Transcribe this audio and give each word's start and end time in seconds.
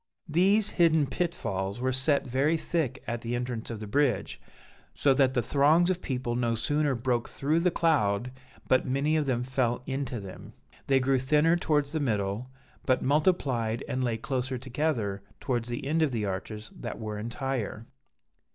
"These 0.27 0.71
hidden 0.71 1.05
pitfalls 1.05 1.79
were 1.79 1.93
set 1.93 2.25
very 2.25 2.57
thick 2.57 3.03
at 3.05 3.21
the 3.21 3.35
entrance 3.35 3.69
of 3.69 3.79
the 3.79 3.85
bridge, 3.85 4.41
so 4.95 5.13
that 5.13 5.35
the 5.35 5.43
throngs 5.43 5.91
of 5.91 6.01
people 6.01 6.35
no 6.35 6.55
sooner 6.55 6.95
broke 6.95 7.29
through 7.29 7.59
the 7.59 7.69
cloud, 7.69 8.31
but 8.67 8.83
many 8.87 9.15
of 9.15 9.27
them 9.27 9.43
fell 9.43 9.83
into 9.85 10.19
them. 10.19 10.53
They 10.87 10.99
grew 10.99 11.19
thinner 11.19 11.55
towards 11.55 11.91
the 11.91 11.99
middle, 11.99 12.49
but 12.83 13.03
multiplied 13.03 13.83
and 13.87 14.03
lay 14.03 14.17
closer 14.17 14.57
together 14.57 15.21
towards 15.39 15.69
the 15.69 15.85
end 15.85 16.01
of 16.01 16.11
the 16.11 16.25
arches 16.25 16.73
that 16.79 16.97
were 16.97 17.19
entire. 17.19 17.85